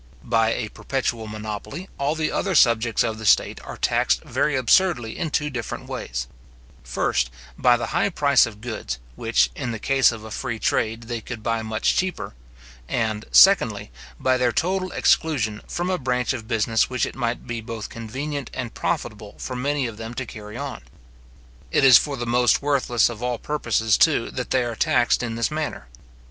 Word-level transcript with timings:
By 0.23 0.53
a 0.55 0.69
perpetual 0.69 1.27
monopoly, 1.27 1.87
all 1.99 2.15
the 2.15 2.31
other 2.31 2.55
subjects 2.55 3.03
of 3.03 3.19
the 3.19 3.25
state 3.27 3.61
are 3.63 3.77
taxed 3.77 4.23
very 4.23 4.55
absurdly 4.55 5.15
in 5.15 5.29
two 5.29 5.51
different 5.51 5.87
ways: 5.87 6.25
first, 6.83 7.29
by 7.55 7.77
the 7.77 7.85
high 7.93 8.09
price 8.09 8.47
of 8.47 8.61
goods, 8.61 8.97
which, 9.15 9.51
in 9.55 9.71
the 9.71 9.77
case 9.77 10.11
of 10.11 10.23
a 10.23 10.31
free 10.31 10.57
trade, 10.57 11.03
they 11.03 11.21
could 11.21 11.43
buy 11.43 11.61
much 11.61 11.95
cheaper; 11.95 12.33
and, 12.89 13.25
secondly, 13.31 13.91
by 14.19 14.37
their 14.37 14.51
total 14.51 14.91
exclusion 14.91 15.61
from 15.67 15.91
a 15.91 15.99
branch 15.99 16.33
of 16.33 16.47
business 16.47 16.89
which 16.89 17.05
it 17.05 17.13
might 17.13 17.45
be 17.45 17.61
both 17.61 17.89
convenient 17.89 18.49
and 18.55 18.73
profitable 18.73 19.35
for 19.37 19.55
many 19.55 19.85
of 19.85 19.97
them 19.97 20.15
to 20.15 20.25
carry 20.25 20.57
on. 20.57 20.81
It 21.69 21.83
is 21.85 21.99
for 21.99 22.17
the 22.17 22.25
most 22.25 22.59
worthless 22.63 23.07
of 23.07 23.21
all 23.21 23.37
purposes, 23.37 23.99
too, 23.99 24.31
that 24.31 24.49
they 24.49 24.63
are 24.63 24.75
taxed 24.75 25.21
in 25.21 25.35
this 25.35 25.51
manner. 25.51 25.89